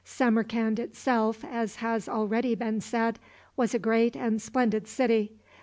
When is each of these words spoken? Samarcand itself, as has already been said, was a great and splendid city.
Samarcand 0.03 0.79
itself, 0.79 1.45
as 1.45 1.75
has 1.75 2.09
already 2.09 2.55
been 2.55 2.81
said, 2.81 3.19
was 3.55 3.75
a 3.75 3.77
great 3.77 4.15
and 4.15 4.41
splendid 4.41 4.87
city. 4.87 5.31